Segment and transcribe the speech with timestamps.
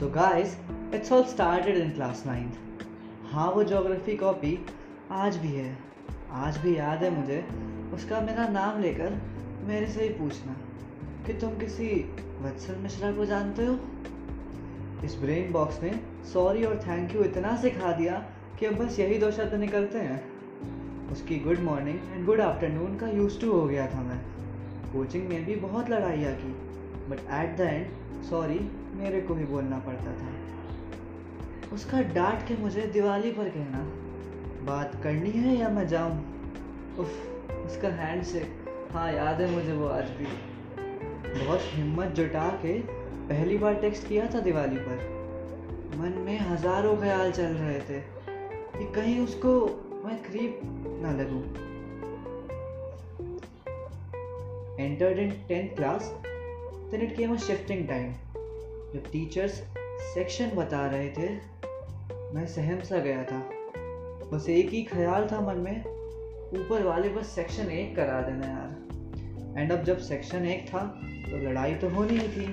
[0.00, 0.46] So, guys,
[0.92, 2.56] it's all started in class 9th.
[3.30, 4.66] हाँ वो geography copy
[5.10, 5.76] आज भी है।
[6.30, 7.48] आज भी याद है मुझे।
[7.94, 9.18] उसका मेरा नाम लेकर
[9.64, 10.52] मेरे से ही पूछना
[11.26, 13.78] कि तुम किसी वत्सल मिश्रा को जानते हो?
[15.04, 16.00] इस ब्रेन बॉक्स ने
[16.32, 18.26] सॉरी और थैंक यू इतना सिखा दिया
[18.60, 20.24] कि अब बस यही दो शब्द निकलते हैं।
[21.12, 24.20] उसकी good morning and good afternoon का यूज़ टू हो गया था मैं।
[24.92, 26.52] कोचिंग में भी बहुत लड़ाइयाँ की
[27.10, 30.28] but at the end sorry मेरे को ही बोलना पड़ता था।
[31.72, 33.78] उसका डांट के मुझे दिवाली पर कहना।
[34.64, 36.12] बात करनी है या मैं जाऊँ?
[36.98, 37.10] उफ,
[37.66, 38.38] उसका हैंड से।
[38.92, 40.26] हाँ याद है मुझे वो आज भी।
[41.44, 42.78] बहुत हिम्मत जुटा के
[43.28, 45.20] पहली बार टेक्स्ट किया था दिवाली पर।
[45.96, 48.00] मन में हज़ारों ख्याल चल रहे थे
[48.78, 49.66] कि कहीं उसको
[50.04, 50.60] मैं क्रीप
[51.02, 51.70] ना लगूं।
[54.80, 56.29] Entered in 10th class
[56.90, 58.12] then it came a shifting time.
[58.94, 59.62] जब टीचर्स
[60.14, 61.28] सेक्शन बता रहे थे,
[62.34, 63.38] मैं सहम सा गया था।
[64.32, 65.80] बस एक ही ख्याल था मन में,
[66.60, 70.82] ऊपर वाले बस सेक्शन एक करा देना यार। एंड अब जब सेक्शन एक था
[71.30, 72.46] तो लड़ाई तो होनी ही थी।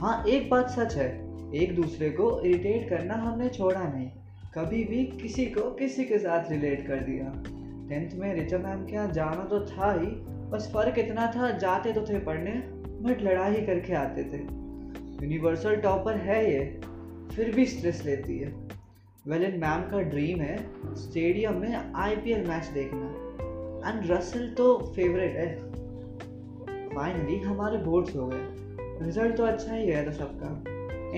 [0.00, 1.08] हाँ एक बात सच है,
[1.54, 4.08] एक दूसरे को इरिटेट करना हमने छोड़ा नहीं।
[4.54, 7.32] कभी भी किसी को किसी के साथ रिलेट कर दिया।
[7.88, 10.06] टेंथ में रिचा मैम के यहाँ जाना तो था ही
[10.50, 12.52] बस फ़र्क इतना था, जाते तो थे पढ़ने,
[13.02, 14.38] बट लड़ाई करके आते थे।
[15.24, 16.80] यूनिवर्सल टॉपर है ये,
[17.36, 18.48] फिर भी स्ट्रेस लेती है।
[19.28, 20.56] वेल इन मैम का ड्रीम है
[20.94, 23.06] स्टेडियम में आईपीएल मैच देखना।
[23.90, 25.70] एंड रसल तो फेवरेट है।
[26.88, 30.46] फाइनली हमारे बोर्ड्स हो गए। रिज़ल्ट तो अच्छा ही गया था सबका।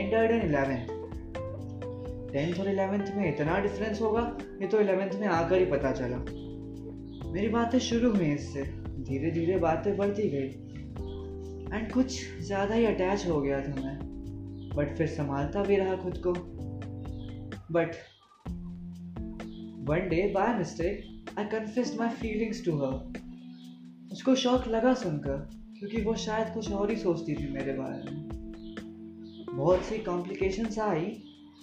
[0.00, 1.02] एंटर्ड इन इलेवेंथ
[2.32, 6.16] टेंथ और इलेवेंथ में इतना डिफरेंस होगा, ये तो इलेवेंथ में आकर ही पता चला।
[7.32, 10.48] मेरी बातें शुरू हुई इससे। धीरे धीरे बातें बढ़ती गई।
[11.76, 13.98] एंड कुछ ज़्यादा ही अटैच हो गया था मैं।
[14.76, 16.32] बट फिर संभालता भी रहा खुद को।
[17.72, 17.94] But
[19.88, 22.94] one day by mistake I confessed my feelings to her
[24.12, 25.36] उसको शौक लगा सुनकर,
[25.78, 28.30] क्योंकि वो शायद कुछ और ही सोचती थी मेरे बारे में।
[29.56, 31.04] बहुत सी कॉम्प्लिकेशंस आई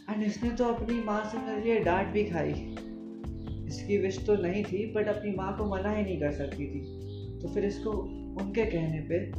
[0.09, 2.51] एंड इसने तो अपनी माँ से मेरे लिए डांट भी खाई।
[3.67, 6.81] इसकी विश तो नहीं थी बट अपनी माँ को मना ही नहीं कर सकती थी।
[7.41, 7.91] तो फिर इसको
[8.41, 9.31] उनके कहने पे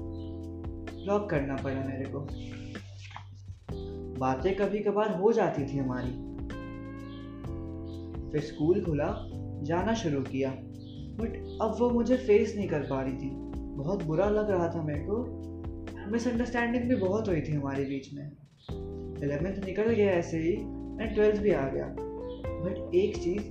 [1.05, 2.27] ब्लॉक करना पड़ा मेरे को।
[4.21, 6.31] बातें कभी कभार हो जाती थी हमारी।
[8.33, 9.31] फिर स्कूल खुला,
[9.63, 10.51] जाना शुरू किया
[11.11, 14.83] बट अब वो मुझे फेस नहीं कर पा रही थी। बहुत बुरा लग रहा था
[14.83, 15.41] मेरे को।
[16.13, 18.27] मिसअंडरस्टैंडिंग भी बहुत हुई थी हमारे बीच में।
[19.25, 20.53] एलेवेंथ निकल गया ऐसे ही
[21.03, 21.97] एंड ट्वेल्थ भी आ गया।
[22.47, 23.43] बट एक चीज़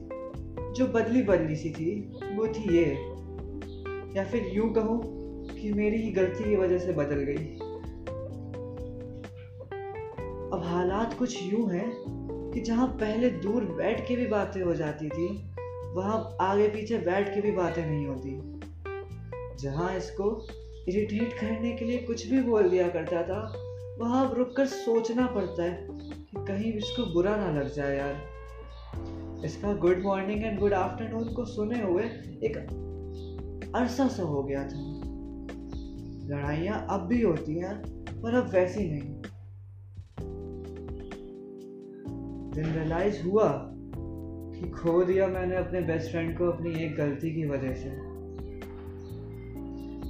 [0.73, 2.01] जो बदली बदली सी थी,
[2.35, 3.08] वो थी ये।
[4.15, 4.99] या फिर यूँ कहूँ
[5.55, 7.45] कि मेरी ही गलती की वजह से बदल गई।
[10.53, 11.89] अब हालात कुछ यूँ हैं
[12.53, 15.27] कि जहाँ पहले दूर बैठ के भी बातें हो जाती थी,
[15.95, 18.59] वहाँ आगे पीछे बैठ के भी बातें नहीं होती।
[19.57, 20.47] जहाँ इसको
[20.87, 23.53] इरिटेट करने के लिए कुछ भी बोल दिया करता था,
[23.99, 29.45] वहाँ अब रुक कर सोचना पड़ता है कि कहीं इसको बुरा ना लग जाए यार।
[29.45, 32.03] इसका good morning and good afternoon को सुने हुए
[32.43, 32.57] एक
[33.75, 35.09] अरसा सा हो गया था।
[36.27, 37.75] लड़ाइयाँ अब भी होती हैं,
[38.21, 39.21] पर अब वैसी नहीं।
[42.53, 43.71] दिन रियलाइज़ हुआ
[44.55, 47.89] कि खो दिया मैंने अपने बेस्ट फ्रेंड को अपनी एक गलती की वजह से।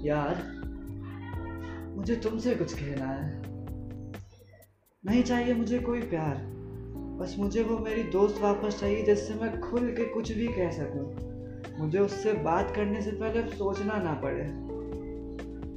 [0.07, 0.59] यार,
[1.97, 3.41] मुझे तुमसे कुछ कहना है।
[5.05, 6.35] नहीं चाहिए मुझे कोई प्यार,
[7.19, 11.38] बस मुझे वो मेरी दोस्त वापस चाहिए जिससे मैं खुल के कुछ भी कह सकूँ।
[11.79, 14.69] मुझे उससे बात करने से पहले सोचना ना पड़े।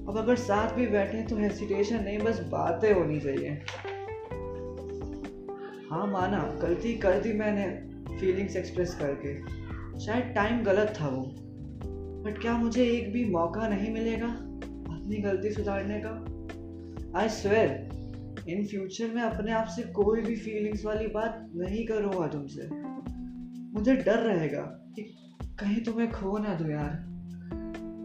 [0.08, 3.50] अब अगर साथ भी बैठे तो हेसिटेशन नहीं, बस बातें होनी चाहिए।
[5.90, 9.62] हाँ माना, गलती कर दी मैंने फीलिंग्स एक्सप्रेस करके।
[10.00, 11.34] शायद टाइम गलत था वो।
[12.24, 14.28] बट क्या मुझे एक भी मौका नहीं मिलेगा
[14.96, 16.12] अपनी गलती सुधारने का?
[17.20, 17.88] आई स्वेर
[18.48, 22.68] इन फ्यूचर में अपने आप से कोई भी फीलिंग्स वाली बात नहीं करूँगा तुमसे।
[23.74, 25.21] मुझे डर रहेगा कि
[25.62, 27.12] कहीं तुम्हें खो ना दो यार।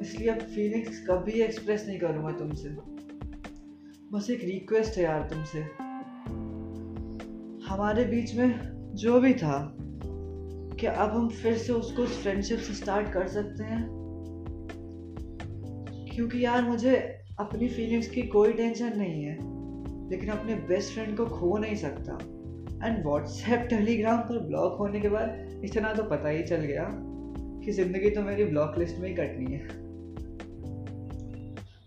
[0.01, 2.69] इसलिए अब फीलिंग्स कभी एक्सप्रेस नहीं करूँगा तुमसे।
[4.13, 5.59] बस एक रिक्वेस्ट है यार तुमसे।
[7.67, 8.59] हमारे बीच में
[8.95, 9.77] जो भी था,
[10.79, 13.87] क्या अब हम फिर से उसको उस फ्रेंडशिप से स्टार्ट कर सकते हैं?
[16.15, 16.95] क्योंकि यार मुझे
[17.39, 19.37] अपनी फीलिंग्स की कोई टेंशन नहीं है,
[20.09, 22.13] लेकिन अपने बेस्ट फ्रेंड को खो नहीं सकता।
[22.87, 27.06] एंड व्हाट्सएप टेलीग्राम पर ब्लॉक होने के बाद, इतना तो पता ही चल गया।
[27.67, 29.67] कि ज़िंदगी तो मेरी ब्लॉक लिस्ट में ही कटनी है।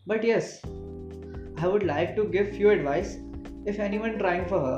[0.08, 3.18] But yes I would like to give you advice
[3.70, 4.76] if anyone trying for her.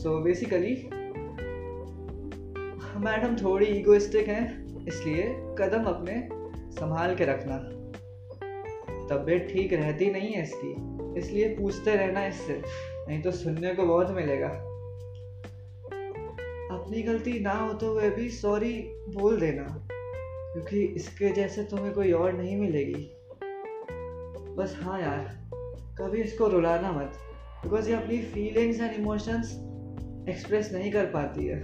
[0.00, 0.72] So basically,
[3.04, 4.42] madam थोड़ी ईगोइस्टिक हैं
[4.86, 5.22] इसलिए
[5.58, 6.16] कदम अपने
[6.72, 7.56] संभाल के रखना।
[9.08, 10.74] तबीयत ठीक रहती नहीं है इसकी
[11.20, 12.60] इसलिए पूछते रहना इससे
[13.08, 14.48] नहीं तो सुनने को बहुत मिलेगा।
[16.70, 18.72] अपनी गलती ना होते हुए भी सॉरी
[19.14, 19.62] बोल देना,
[20.52, 23.10] क्योंकि इसके जैसे तुम्हें कोई और नहीं मिलेगी।
[24.56, 25.24] बस हाँ यार,
[25.98, 27.18] कभी इसको रुलाना मत
[27.64, 29.52] बिकॉज़ ये अपनी फीलिंग्स एंड इमोशंस
[30.28, 31.60] एक्सप्रेस नहीं कर पाती है।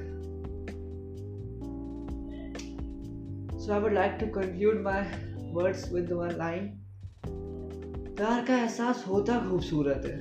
[3.58, 5.02] So I would like to conclude my
[5.52, 6.66] words with one line
[8.16, 10.18] प्यार का एहसास होता खूबसूरत है,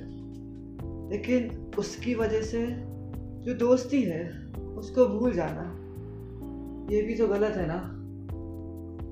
[1.10, 2.66] लेकिन उसकी वजह से
[3.44, 4.22] जो दोस्ती है
[4.78, 5.76] उसको भूल जाना।
[6.94, 7.96] ये भी तो गलत है ना?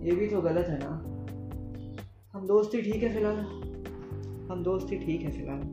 [0.05, 1.05] ये भी तो गलत है ना?
[2.32, 3.37] हम दोस्ती ठीक है फ़िलहाल।
[4.50, 5.70] हम दोस्ती ठीक है फ़िलहाल।